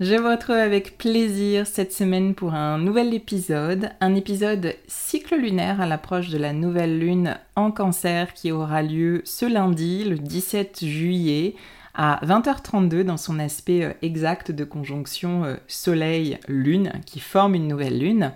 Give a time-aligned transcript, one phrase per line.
[0.00, 5.82] Je vous retrouve avec plaisir cette semaine pour un nouvel épisode, un épisode cycle lunaire
[5.82, 10.86] à l'approche de la nouvelle lune en cancer qui aura lieu ce lundi, le 17
[10.86, 11.54] juillet,
[11.94, 17.98] à 20h32 dans son aspect euh, exact de conjonction euh, Soleil-Lune qui forme une nouvelle
[17.98, 18.32] lune.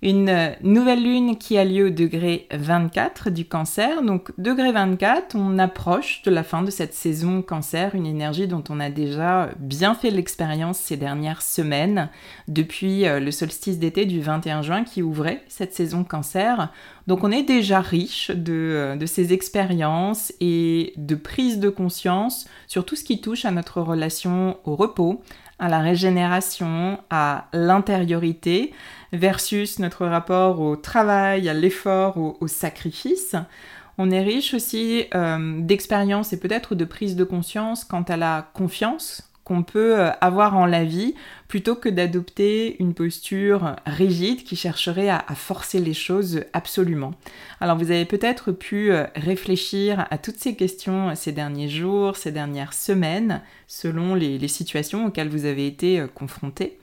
[0.00, 4.02] Une euh, nouvelle lune qui a lieu au degré 24 du cancer.
[4.02, 8.62] Donc degré 24, on approche de la fin de cette saison cancer, une énergie dont
[8.68, 12.10] on a déjà bien fait l'expérience ces dernières semaines,
[12.46, 16.72] depuis le solstice d'été du 21 juin qui ouvrait cette saison cancer.
[17.08, 22.84] Donc on est déjà riche de, de ces expériences et de prise de conscience sur
[22.84, 25.22] tout ce qui touche à notre relation au repos,
[25.58, 28.72] à la régénération, à l'intériorité,
[29.12, 33.34] versus notre rapport au travail, à l'effort, au, sacrifice.
[33.96, 38.50] On est riche aussi euh, d'expérience et peut-être de prise de conscience quant à la
[38.54, 41.14] confiance qu'on peut euh, avoir en la vie
[41.48, 47.14] plutôt que d'adopter une posture rigide qui chercherait à, forcer les choses absolument.
[47.60, 52.30] Alors vous avez peut-être pu euh, réfléchir à toutes ces questions ces derniers jours, ces
[52.30, 56.78] dernières semaines, selon les, situations auxquelles vous avez été euh, confrontés.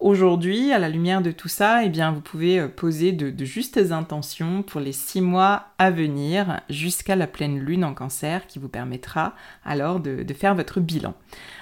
[0.00, 4.62] Aujourd'hui, à la lumière de tout ça, eh bien, vous pouvez poser de, justes intentions
[4.62, 9.34] pour les six mois à venir jusqu'à la pleine lune en cancer qui vous permettra
[9.64, 11.14] alors de faire votre bilan.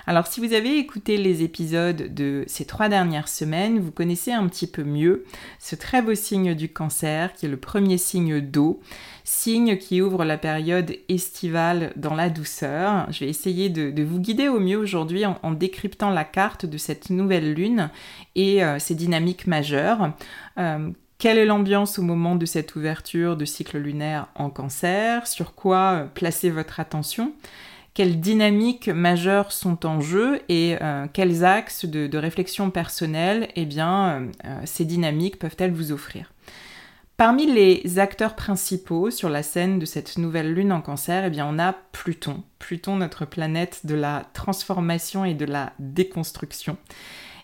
[0.07, 4.47] Alors si vous avez écouté les épisodes de ces trois dernières semaines, vous connaissez un
[4.49, 5.25] petit peu mieux
[5.61, 8.81] ce très beau signe du cancer qui est le premier signe d'eau,
[9.25, 13.07] signe qui ouvre la période estivale dans la douceur.
[13.11, 17.11] Je vais essayer de, vous guider au mieux aujourd'hui en, décryptant la carte de cette
[17.11, 17.91] nouvelle lune
[18.35, 20.13] et euh, ses dynamiques majeures.
[20.59, 25.27] Euh, quelle est l'ambiance au moment de cette ouverture de cycle lunaire en cancer?
[25.27, 27.33] Sur quoi euh, placer votre attention?
[27.95, 30.79] Quelles dynamiques majeures sont en jeu et
[31.13, 34.29] quels axes de, réflexion personnelle eh bien,
[34.65, 36.32] ces dynamiques peuvent-elles vous offrir?
[37.17, 41.47] Parmi les acteurs principaux sur la scène de cette nouvelle lune en cancer, eh bien,
[41.47, 42.43] on a Pluton.
[42.59, 46.77] Pluton, notre planète de la transformation et de la déconstruction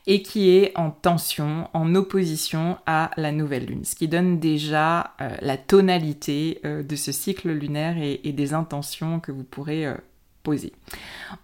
[0.06, 5.14] et qui est en tension, en opposition à la nouvelle lune, ce qui donne déjà
[5.42, 9.86] la tonalité de ce cycle lunaire et, des intentions que vous pourrez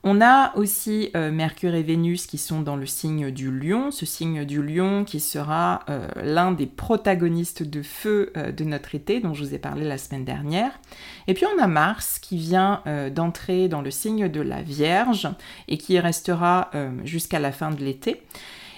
[0.03, 4.07] on a aussi euh, Mercure et Vénus qui sont dans le signe du lion, ce
[4.07, 9.21] signe du lion qui sera euh, l'un des protagonistes de feu euh, de notre été
[9.21, 10.73] dont je vous ai parlé la semaine dernière.
[11.27, 12.83] Et puis on a Mars qui vient
[13.15, 15.29] d'entrer dans le signe de la Vierge
[15.69, 16.71] et qui restera
[17.05, 18.23] jusqu'à la fin de l'été.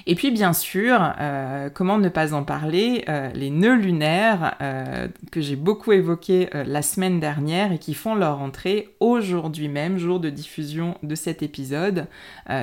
[0.08, 5.08] Et puis bien sûr, euh, comment ne pas en parler, euh, les nœuds lunaires euh,
[5.32, 10.20] que j'ai beaucoup évoqués la semaine dernière et qui font leur entrée aujourd'hui même, jour
[10.20, 12.06] de diffusion de cet épisode,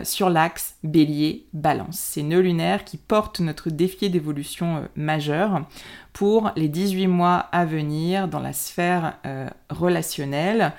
[0.04, 1.98] sur l'axe bélier-balance.
[1.98, 5.62] Ces nœuds lunaires qui portent notre défi d'évolution majeur
[6.14, 9.18] pour les 18 mois à venir dans la sphère
[9.70, 10.74] relationnelle.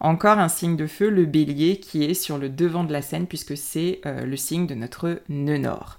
[0.00, 3.26] Encore un signe de feu, le bélier, qui est sur le devant de la scène
[3.26, 5.98] puisque c'est euh, le signe de notre nœud nord.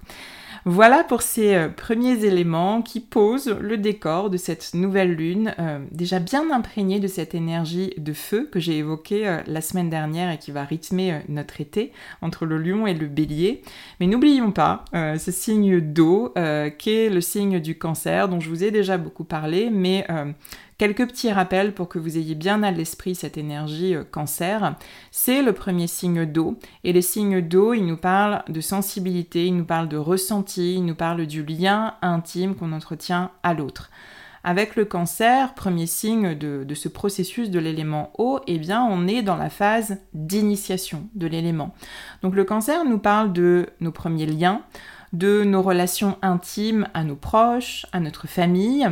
[0.64, 5.78] Voilà pour ces euh, premiers éléments qui posent le décor de cette nouvelle lune, euh,
[5.92, 10.38] déjà bien imprégnée de cette énergie de feu que j'ai évoquée la semaine dernière et
[10.38, 13.62] qui va rythmer notre été entre le lion et le bélier.
[14.00, 16.32] Mais n'oublions pas ce signe d'eau
[16.78, 20.06] qui est le signe du cancer dont je vous ai déjà beaucoup parlé, mais
[20.82, 24.74] Quelques petits rappels pour que vous ayez bien à l'esprit cette énergie euh, cancer.
[25.12, 26.58] C'est le premier signe d'eau.
[26.82, 30.84] Et les signes d'eau, ils nous parlent de sensibilité, ils nous parlent de ressenti, ils
[30.84, 33.92] nous parlent du lien intime qu'on entretient à l'autre.
[34.42, 39.22] Avec le cancer, premier signe de, ce processus de l'élément eau, eh bien on est
[39.22, 41.76] dans la phase d'initiation de l'élément.
[42.22, 44.62] Donc le cancer nous parle de nos premiers liens,
[45.12, 48.90] de nos relations intimes à nos proches, à notre famille,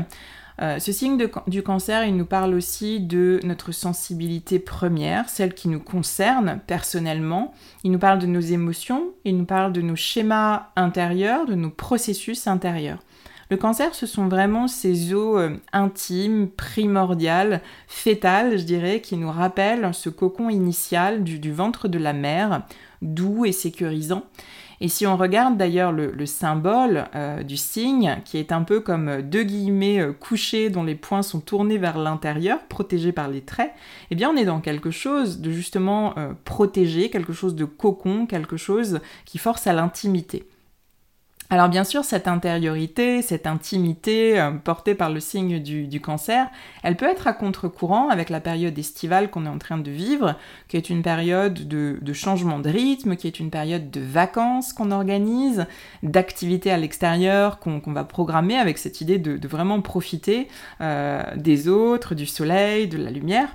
[0.63, 1.17] euh, ce signe
[1.47, 7.55] du cancer, il nous parle aussi de notre sensibilité première, celle qui nous concerne personnellement.
[7.83, 11.71] Il nous parle de nos émotions, il nous parle de nos schémas intérieurs, de nos
[11.71, 12.99] processus intérieurs.
[13.49, 19.31] Le cancer, ce sont vraiment ces eaux euh, intimes, primordiales, fétales, je dirais, qui nous
[19.31, 22.63] rappellent ce cocon initial du ventre de la mère,
[23.03, 24.25] doux et sécurisant.
[24.83, 29.21] Et si on regarde d'ailleurs le, symbole euh, du signe, qui est un peu comme
[29.21, 33.73] deux guillemets euh, couchés dont les points sont tournés vers l'intérieur, protégés par les traits,
[34.11, 38.25] eh bien on est dans quelque chose de justement euh, protégé, quelque chose de cocon,
[38.25, 40.47] quelque chose qui force à l'intimité.
[41.53, 46.47] Alors bien sûr, cette intériorité, cette intimité euh, portée par le signe du, cancer,
[46.85, 50.37] elle peut être à contre-courant avec la période estivale qu'on est en train de vivre,
[50.69, 54.93] qui est une période de, changement de rythme, qui est une période de vacances qu'on
[54.93, 55.67] organise,
[56.05, 60.47] d'activités à l'extérieur qu'on va programmer avec cette idée de, vraiment profiter
[60.81, 63.49] euh, des autres, du soleil, de la lumière.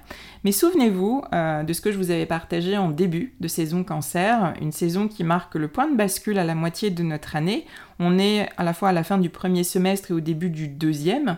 [0.45, 4.53] Mais souvenez-vous euh, de ce que je vous avais partagé en début de saison cancer,
[4.61, 7.65] une saison qui marque le point de bascule à la moitié de notre année.
[7.99, 10.67] On est à la fois à la fin du premier semestre et au début du
[10.67, 11.37] deuxième.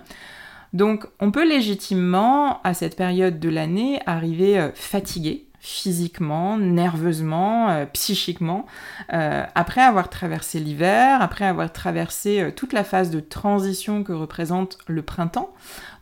[0.74, 7.86] Donc on peut légitimement, à cette période de l'année, arriver euh, fatigué physiquement, nerveusement, euh,
[7.92, 8.66] psychiquement,
[9.12, 14.14] euh, après avoir traversé l'hiver, après avoir traversé euh, toute la phase de transition que
[14.14, 15.54] représente le printemps.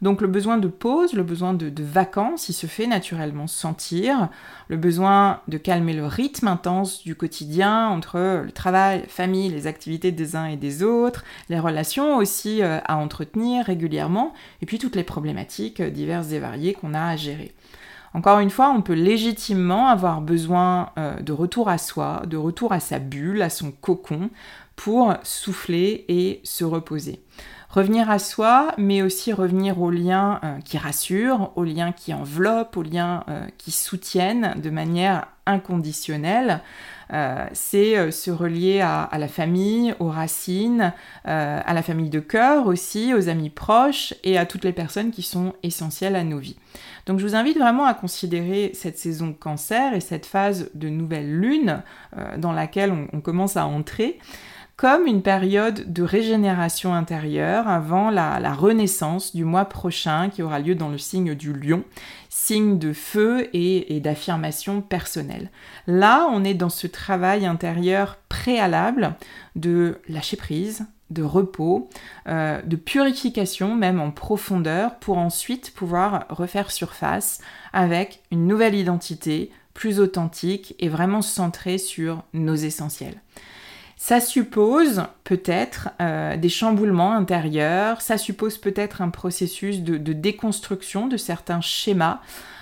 [0.03, 4.29] Donc le besoin de pause, le besoin de, de, vacances, il se fait naturellement sentir,
[4.67, 9.65] le besoin de calmer le rythme intense du quotidien entre le travail, la famille, les
[9.65, 14.95] activités des uns et des autres, les relations aussi à entretenir régulièrement, et puis toutes
[14.95, 17.55] les problématiques diverses et variées qu'on a à gérer.
[18.15, 22.71] Encore une fois, on peut légitimement avoir besoin euh, de retour à soi, de retour
[22.71, 24.29] à sa bulle, à son cocon,
[24.77, 27.19] pour souffler et se reposer.
[27.69, 32.77] Revenir à soi, mais aussi revenir aux liens euh, qui rassurent, aux liens qui enveloppent,
[32.77, 36.61] aux liens euh, qui soutiennent de manière inconditionnelle.
[37.53, 40.93] C'est se relier à, la famille, aux racines,
[41.23, 45.21] à la famille de cœur aussi, aux amis proches et à toutes les personnes qui
[45.21, 46.57] sont essentielles à nos vies.
[47.05, 51.39] Donc je vous invite vraiment à considérer cette saison cancer et cette phase de nouvelle
[51.39, 51.83] lune
[52.17, 54.19] euh, dans laquelle on, commence à entrer
[54.77, 60.75] comme une période de régénération intérieure avant la, renaissance du mois prochain qui aura lieu
[60.75, 61.83] dans le signe du lion,
[62.29, 65.49] signe de feu et d'affirmation personnelle.
[65.87, 69.15] Là, on est dans ce travail intérieur préalable
[69.55, 71.89] de lâcher prise, de repos,
[72.27, 77.39] euh, de purification même en profondeur pour ensuite pouvoir refaire surface
[77.73, 83.21] avec une nouvelle identité plus authentique et vraiment centrée sur nos essentiels.
[84.07, 91.17] Ça suppose peut-être euh, des chamboulements intérieurs, ça suppose peut-être un processus de, déconstruction de
[91.17, 92.21] certains schémas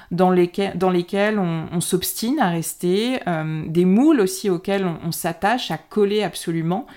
[0.10, 6.24] dans lesquels, on, s'obstine à rester, euh, des moules aussi auxquels on s'attache à coller
[6.24, 6.88] absolument,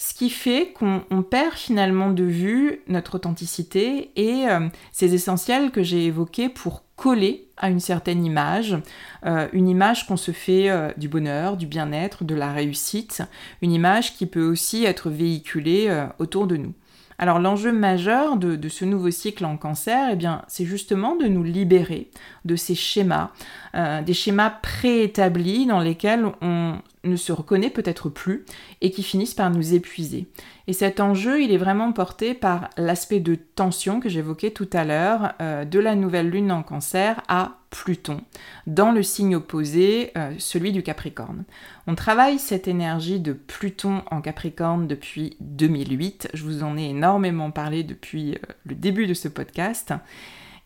[0.00, 5.82] ce qui fait qu'on perd finalement de vue notre authenticité et euh, ces essentiels que
[5.82, 8.78] j'ai évoqués pour coller à une certaine image,
[9.26, 13.22] euh, une image qu'on se fait euh, du bonheur, du bien-être, de la réussite,
[13.60, 16.72] une image qui peut aussi être véhiculée autour de nous.
[17.18, 21.44] Alors l'enjeu majeur de, ce nouveau cycle en cancer, eh bien, c'est justement de nous
[21.44, 22.10] libérer
[22.46, 23.32] de ces schémas,
[23.74, 28.44] des schémas préétablis dans lesquels on ne se reconnaît peut-être plus
[28.80, 30.28] et qui finissent par nous épuiser.
[30.66, 34.84] Et cet enjeu, il est vraiment porté par l'aspect de tension que j'évoquais tout à
[34.84, 38.22] l'heure euh, de la nouvelle lune en cancer à Pluton,
[38.66, 41.44] dans le signe opposé, euh, celui du Capricorne.
[41.86, 47.50] On travaille cette énergie de Pluton en Capricorne depuis 2008, je vous en ai énormément
[47.50, 49.94] parlé depuis euh, le début de ce podcast.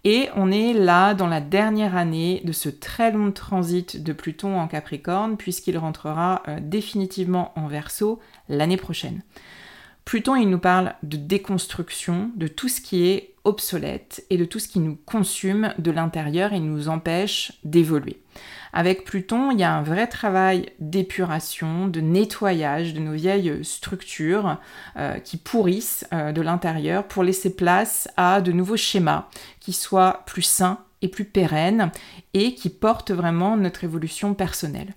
[0.07, 4.61] Et on est là dans la dernière année de ce très long transit de Pluton
[4.61, 8.21] en Capricorne, puisqu'il rentrera euh, définitivement en Verseau
[8.51, 9.23] l'année prochaine.
[10.05, 14.59] Pluton, il nous parle de déconstruction, de tout ce qui est obsolète et de tout
[14.59, 18.21] ce qui nous consume de l'intérieur et nous empêche d'évoluer.
[18.73, 24.59] Avec Pluton, il y a un vrai travail d'épuration, de nettoyage de nos vieilles structures
[24.97, 29.29] euh, qui pourrissent euh, de l'intérieur pour laisser place à de nouveaux schémas
[29.61, 31.93] qui soient plus sains et plus pérennes
[32.33, 34.95] et qui portent vraiment notre évolution personnelle.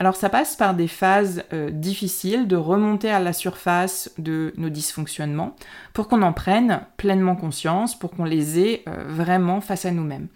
[0.00, 4.68] Alors ça passe par des phases euh, difficiles de remonter à la surface de nos
[4.68, 5.56] dysfonctionnements
[5.92, 10.28] pour qu'on en prenne pleinement conscience, pour qu'on les ait euh, vraiment face à nous-mêmes.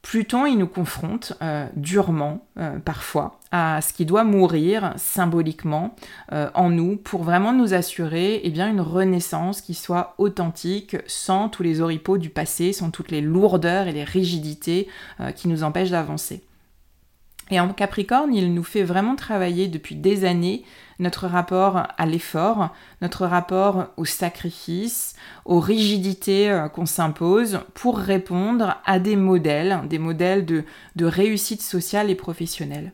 [0.00, 2.46] Pluton, il nous confronte euh, durement,
[2.84, 5.96] parfois, à ce qui doit mourir symboliquement
[6.30, 11.64] en nous pour vraiment nous assurer eh bien, une renaissance qui soit authentique, sans tous
[11.64, 14.88] les oripeaux du passé, sans toutes les lourdeurs et les rigidités
[15.34, 16.42] qui nous empêchent d'avancer.
[17.50, 20.64] Et en Capricorne, il nous fait vraiment travailler depuis des années
[20.98, 25.14] notre rapport à l'effort, notre rapport au sacrifice,
[25.44, 30.64] aux rigidités euh, qu'on s'impose pour répondre à des modèles, des modèles de,
[31.00, 32.92] réussite sociale et professionnelle.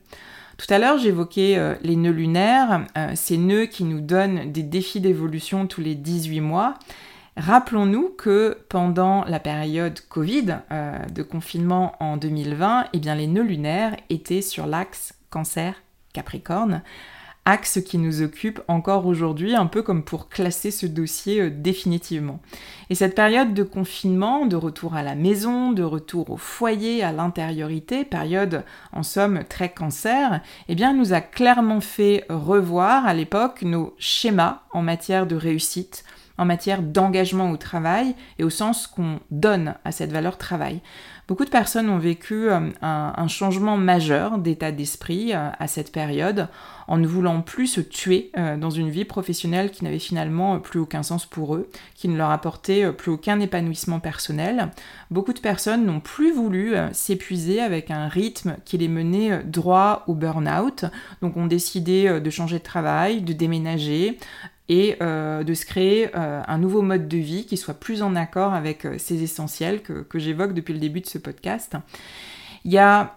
[0.58, 4.62] Tout à l'heure, j'évoquais euh, les nœuds lunaires, euh, ces nœuds qui nous donnent des
[4.62, 6.75] défis d'évolution tous les 18 mois.
[7.37, 13.43] Rappelons-nous que pendant la période Covid euh, de confinement en 2020, eh bien les nœuds
[13.43, 16.83] lunaires étaient sur l'axe Cancer-Capricorne,
[17.45, 22.38] axe qui nous occupe encore aujourd'hui, un peu comme pour classer ce dossier euh, définitivement.
[22.88, 27.11] Et cette période de confinement, de retour à la maison, de retour au foyer, à
[27.11, 28.62] l'intériorité, période
[28.93, 34.62] en somme très cancer, eh bien nous a clairement fait revoir à l'époque nos schémas
[34.73, 36.05] en matière de réussite,
[36.38, 40.81] en matière d'engagement au travail et au sens qu'on donne à cette valeur travail.
[41.26, 46.49] Beaucoup de personnes ont vécu euh, un, changement majeur d'état d'esprit euh, à cette période
[46.87, 50.81] en ne voulant plus se tuer euh, dans une vie professionnelle qui n'avait finalement plus
[50.81, 54.71] aucun sens pour eux, qui ne leur apportait plus aucun épanouissement personnel.
[55.11, 60.14] Beaucoup de personnes n'ont plus voulu s'épuiser avec un rythme qui les menait droit au
[60.14, 60.85] burn-out,
[61.23, 64.19] donc ont décidé de changer de travail, de déménager,
[64.68, 68.16] et euh, de se créer euh, un nouveau mode de vie qui soit plus en
[68.16, 71.76] accord avec euh, ces essentiels que, j'évoque depuis le début de ce podcast.
[72.64, 73.14] Il y a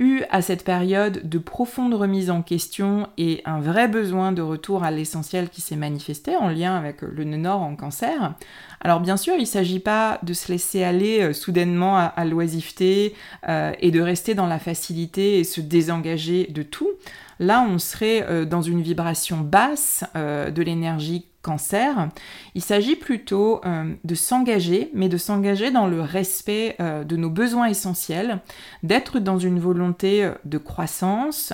[0.00, 4.82] eu à cette période de profonde remise en question et un vrai besoin de retour
[4.82, 8.34] à l'essentiel qui s'est manifesté en lien avec le nœud nord en cancer.
[8.80, 13.14] Alors bien sûr, il ne s'agit pas de se laisser aller soudainement à, l'oisiveté
[13.46, 16.90] et de rester dans la facilité et se désengager de tout.
[17.40, 22.08] Là, on serait euh, dans une vibration basse euh, de l'énergie cancer.
[22.54, 27.30] Il s'agit plutôt euh, de s'engager, mais de s'engager dans le respect euh, de nos
[27.30, 28.40] besoins essentiels,
[28.82, 31.52] d'être dans une volonté euh, de croissance,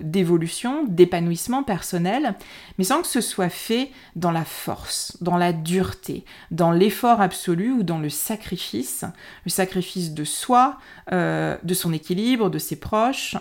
[0.00, 2.34] d'évolution, d'épanouissement personnel,
[2.78, 7.72] mais sans que ce soit fait dans la force, dans la dureté, dans l'effort absolu
[7.72, 9.04] ou dans le sacrifice,
[9.44, 10.78] le sacrifice de soi,
[11.10, 13.36] de son équilibre, de ses proches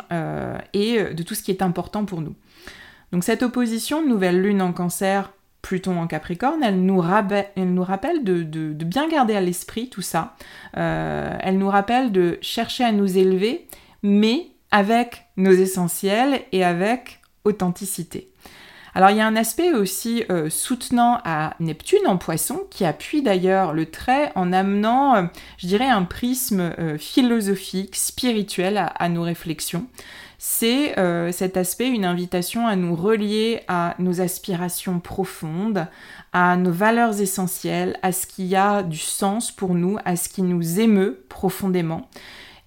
[0.74, 2.36] et de tout ce qui est important pour nous.
[3.12, 5.32] Donc cette opposition nouvelle lune en cancer
[5.68, 10.34] Pluton en Capricorne, elle nous, rappelle de, bien garder à l'esprit tout ça.
[10.78, 13.68] Euh, elle nous rappelle de chercher à nous élever,
[14.02, 18.32] mais avec nos essentiels et avec authenticité.
[18.96, 23.22] Alors il y a un aspect aussi euh, soutenant à Neptune en poisson qui appuie
[23.22, 25.24] d'ailleurs le trait en amenant, euh,
[25.58, 29.86] je dirais, un prisme philosophique, spirituel à nos réflexions
[30.38, 35.88] c'est euh, cet aspect, une invitation à nous relier à nos aspirations profondes,
[36.32, 40.44] à nos valeurs essentielles, à ce qui a du sens pour nous, à ce qui
[40.44, 42.08] nous émeut profondément.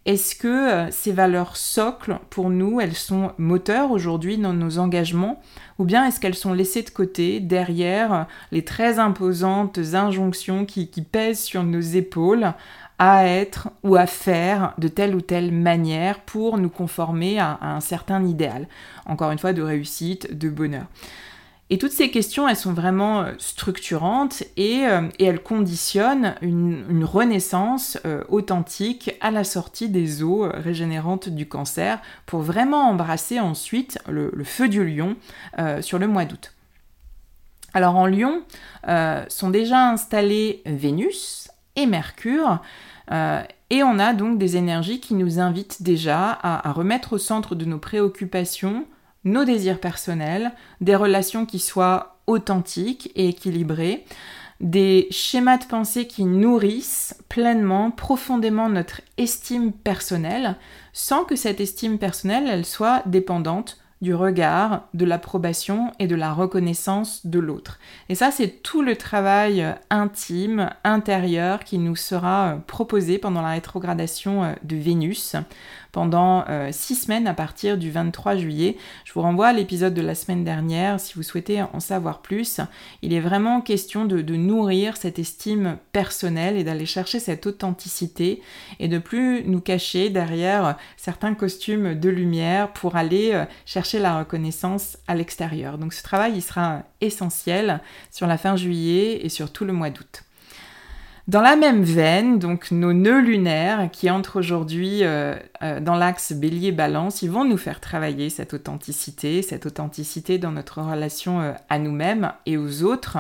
[0.07, 5.41] Est-ce que euh, ces valeurs socles, pour nous, elles sont moteurs aujourd'hui dans nos engagements?
[5.79, 11.43] Ou bien est-ce qu'elles sont laissées de côté derrière les très imposantes injonctions qui pèsent
[11.43, 12.55] sur nos épaules
[13.01, 17.81] à être ou à faire de telle ou telle manière pour nous conformer à, un
[17.81, 18.69] certain idéal.
[19.07, 20.85] Encore une fois, de réussite, de bonheur.
[21.71, 27.97] Et toutes ces questions, elles sont vraiment euh, structurantes et, euh, elles conditionnent une, renaissance
[28.05, 34.31] euh, authentique à la sortie des eaux régénérantes du cancer pour vraiment embrasser ensuite le,
[34.45, 35.17] feu du lion
[35.81, 36.53] sur le mois d'août.
[37.73, 38.43] Alors en lion
[39.29, 41.40] sont déjà installés Vénus
[41.77, 42.61] et Mercure,
[43.13, 47.55] euh, et on a donc des énergies qui nous invitent déjà à, remettre au centre
[47.55, 48.87] de nos préoccupations
[49.25, 54.07] nos désirs personnels, des relations qui soient authentiques et équilibrées,
[54.61, 60.57] des schémas de pensée qui nourrissent pleinement, profondément notre estime personnelle,
[60.93, 66.33] sans que cette estime personnelle, elle soit dépendante du regard, de l'approbation et de la
[66.33, 67.79] reconnaissance de l'autre.
[68.09, 73.43] Et ça, c'est tout le travail euh, intime, intérieur qui nous sera euh, proposé pendant
[73.43, 75.37] la rétrogradation euh, de Vénus
[75.93, 78.77] pendant six semaines à partir du 23 juillet.
[79.05, 82.61] Je vous renvoie à l'épisode de la semaine dernière si vous souhaitez en savoir plus.
[83.03, 88.43] Il est vraiment question de, nourrir cette estime personnelle et d'aller chercher cette authenticité
[88.79, 94.99] et de plus nous cacher derrière certains costumes de lumière pour aller chercher la reconnaissance
[95.07, 95.79] à l'extérieur.
[95.79, 97.81] Donc ce travail, il sera essentiel
[98.11, 100.23] sur la fin juillet et sur tout le mois d'août.
[101.31, 106.33] Dans la même veine, donc nos nœuds lunaires qui entrent aujourd'hui euh, euh, dans l'axe
[106.33, 111.79] bélier-balance, ils vont nous faire travailler cette authenticité, cette authenticité dans notre relation euh, à
[111.79, 113.19] nous-mêmes et aux autres.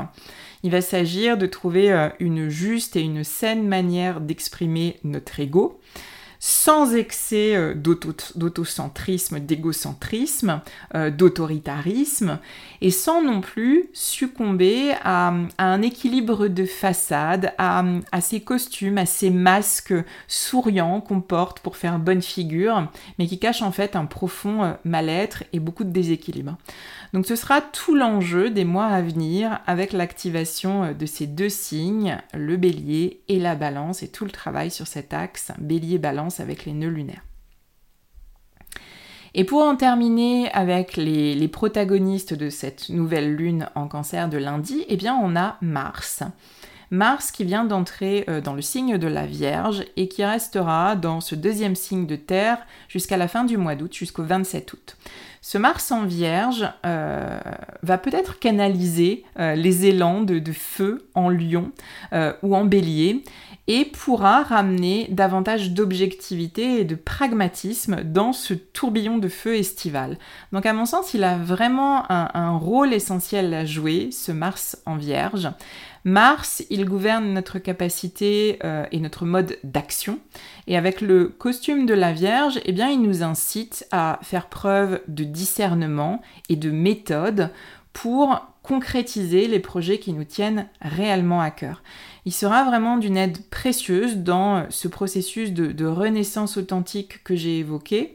[0.64, 5.80] Il va s'agir de trouver une juste et une saine manière d'exprimer notre ego
[6.42, 10.62] sans excès euh, d'autocentrisme, d'égocentrisme,
[10.94, 12.38] euh, d'autoritarisme,
[12.80, 17.84] et sans non plus succomber à, un équilibre de façade, à,
[18.22, 19.94] ces costumes, à ces masques
[20.26, 24.72] souriants qu'on porte pour faire bonne figure, mais qui cachent en fait un profond euh,
[24.84, 26.56] mal-être et beaucoup de déséquilibre.
[27.12, 32.18] Donc ce sera tout l'enjeu des mois à venir avec l'activation de ces deux signes,
[32.32, 36.72] le bélier et la balance, et tout le travail sur cet axe bélier-balance avec les
[36.72, 37.24] nœuds lunaires.
[39.34, 44.84] Et pour en terminer avec les, protagonistes de cette nouvelle lune en cancer de lundi,
[44.88, 46.22] eh bien on a Mars.
[46.92, 51.20] Mars qui vient d'entrer euh, dans le signe de la Vierge et qui restera dans
[51.20, 52.58] ce deuxième signe de Terre
[52.88, 54.96] jusqu'à la fin du mois d'août, jusqu'au 27 août.
[55.40, 57.38] Ce Mars en Vierge euh,
[57.82, 61.70] va peut-être canaliser euh, les élans de, feu en lion
[62.42, 63.22] ou en bélier
[63.66, 70.18] et pourra ramener davantage d'objectivité et de pragmatisme dans ce tourbillon de feu estival.
[70.52, 74.96] Donc à mon sens, il a vraiment un rôle essentiel à jouer, ce Mars en
[74.96, 75.48] Vierge.
[76.04, 80.18] Mars, il gouverne notre capacité euh, et notre mode d'action.
[80.66, 85.02] Et avec le costume de la Vierge, eh bien, il nous incite à faire preuve
[85.08, 87.50] de discernement et de méthode
[87.92, 91.82] pour concrétiser les projets qui nous tiennent réellement à cœur.
[92.26, 98.14] Il sera vraiment d'une aide précieuse dans ce processus de renaissance authentique que j'ai évoqué.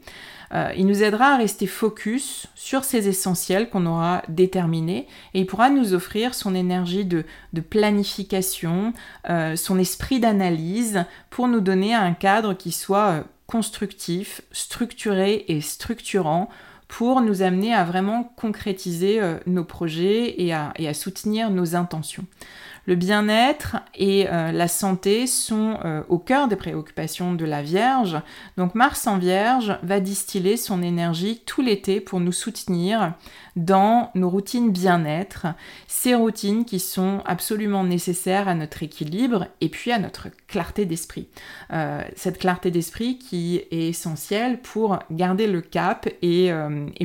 [0.54, 5.46] Euh, il nous aidera à rester focus sur ces essentiels qu'on aura déterminés et il
[5.46, 7.24] pourra nous offrir son énergie de,
[7.68, 8.92] planification,
[9.28, 15.60] euh, son esprit d'analyse pour nous donner un cadre qui soit euh, constructif, structuré et
[15.60, 16.48] structurant
[16.88, 22.24] pour nous amener à vraiment concrétiser nos projets et à soutenir nos intentions.
[22.86, 28.16] Le bien-être et euh, la santé sont euh, au cœur des préoccupations de la Vierge.
[28.56, 33.14] Donc Mars en Vierge va distiller son énergie tout l'été pour nous soutenir
[33.56, 35.48] dans nos routines bien-être,
[35.88, 41.26] ces routines qui sont absolument nécessaires à notre équilibre et puis à notre clarté d'esprit.
[41.72, 46.52] Euh, cette clarté d'esprit qui est essentielle pour garder le cap et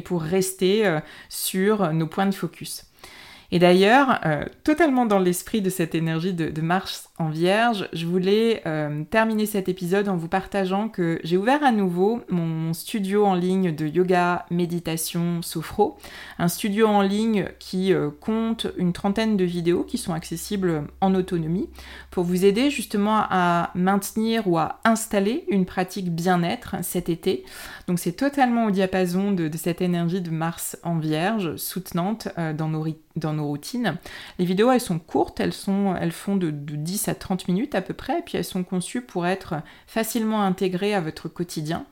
[0.06, 2.91] pour rester sur nos points de focus.
[3.54, 8.62] Et d'ailleurs, euh, totalement dans l'esprit de cette énergie de, Mars en Vierge, je voulais
[8.66, 13.34] euh, terminer cet épisode en vous partageant que j'ai ouvert à nouveau mon studio en
[13.34, 15.98] ligne de yoga, méditation, sophro,
[16.40, 21.14] un studio en ligne qui euh, compte une trentaine de vidéos qui sont accessibles en
[21.14, 21.68] autonomie
[22.10, 27.44] pour vous aider justement à maintenir ou à installer une pratique bien-être cet été.
[27.88, 32.84] Donc c'est totalement au diapason de, cette énergie de Mars en Vierge, soutenante dans nos
[33.16, 33.98] dans nos routines.
[34.40, 37.82] Les vidéos, elles sont courtes, elles, sont, elles font de, 10 à 30 minutes à
[37.82, 39.56] peu près, et puis elles sont conçues pour être
[39.88, 41.86] facilement intégrées à votre quotidien.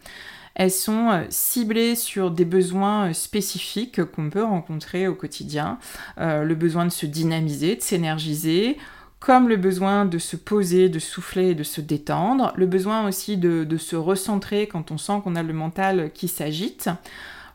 [0.55, 5.77] Elles sont euh, ciblées sur des besoins euh, spécifiques qu'on peut rencontrer au quotidien.
[6.19, 8.77] Euh, le besoin de se dynamiser, de s'énergiser,
[9.19, 12.51] comme le besoin de se poser, de souffler de se détendre.
[12.55, 16.89] Le besoin aussi de se recentrer quand on sent qu'on a le mental qui s'agite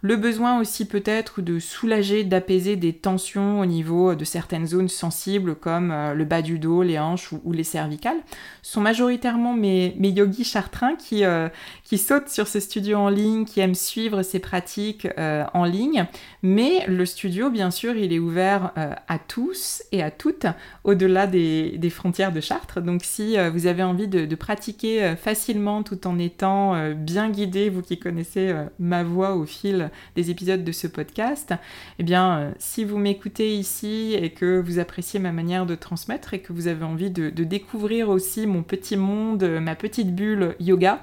[0.04, 5.54] le besoin aussi peut-être de soulager, d'apaiser des tensions au niveau de certaines zones sensibles
[5.54, 8.18] comme euh, le bas du dos, les hanches ou, les cervicales.
[8.60, 11.48] Ce sont majoritairement mes, yogis chartrains qui, euh,
[11.84, 16.04] qui sautent sur ce studio en ligne, qui aiment suivre ces pratiques euh, en ligne.
[16.42, 20.44] Mais le studio, bien sûr, il est ouvert à tous et à toutes
[20.84, 22.82] au-delà des, frontières de Chartres.
[22.82, 27.98] Donc si vous avez envie de, pratiquer facilement tout en étant bien guidé, vous qui
[27.98, 31.54] connaissez ma voix au fil des épisodes de ce podcast,
[31.98, 36.34] eh bien, euh, si vous m'écoutez ici et que vous appréciez ma manière de transmettre
[36.34, 41.02] et que vous avez envie de, découvrir aussi mon petit monde, ma petite bulle yoga,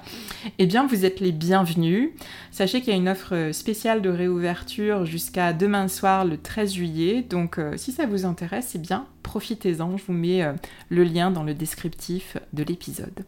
[0.58, 2.10] eh bien, vous êtes les bienvenus.
[2.50, 7.22] Sachez qu'il y a une offre spéciale de réouverture jusqu'à demain soir, le 13 juillet.
[7.22, 9.96] Donc, euh, si ça vous intéresse, eh bien, profitez-en.
[9.96, 10.52] Je vous mets euh,
[10.88, 13.24] le lien dans le descriptif de l'épisode.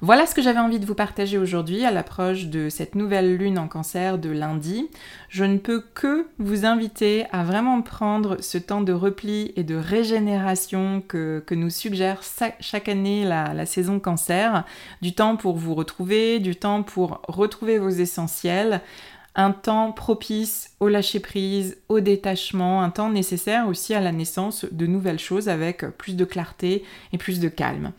[0.00, 3.58] Voilà ce que j'avais envie de vous partager aujourd'hui à l'approche de cette nouvelle lune
[3.58, 4.88] en cancer de lundi.
[5.28, 9.74] Je ne peux que vous inviter à vraiment prendre ce temps de repli et de
[9.74, 12.20] régénération que, nous suggère
[12.60, 14.64] chaque année la, saison cancer.
[15.02, 18.82] Du temps pour vous retrouver, du temps pour retrouver vos essentiels,
[19.34, 24.86] un temps propice au lâcher-prise, au détachement, un temps nécessaire aussi à la naissance de
[24.86, 27.92] nouvelles choses avec plus de clarté et plus de calme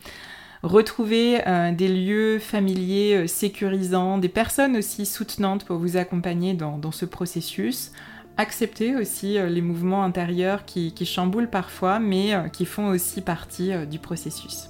[0.62, 6.92] retrouver euh, des lieux familiers euh, sécurisants, des personnes aussi soutenantes pour vous accompagner dans,
[6.92, 7.92] ce processus.
[8.36, 13.98] Accepter aussi euh, les mouvements intérieurs qui, chamboulent parfois, mais qui font aussi partie du
[13.98, 14.68] processus.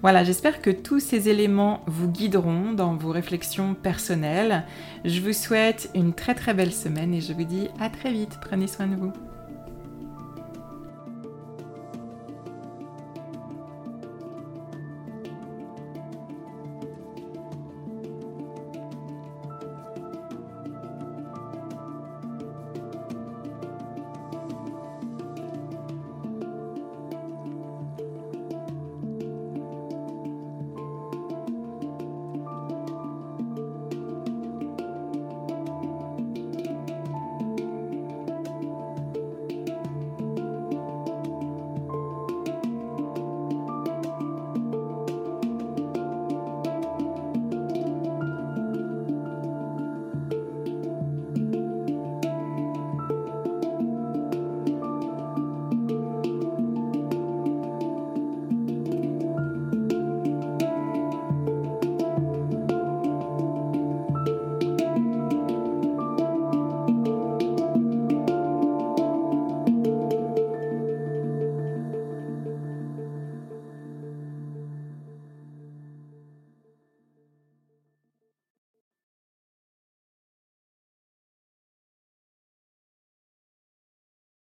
[0.00, 4.64] Voilà, j'espère que tous ces éléments vous guideront dans vos réflexions personnelles.
[5.04, 8.38] Je vous souhaite une très très belle semaine et je vous dis à très vite.
[8.40, 9.12] Prenez soin de vous.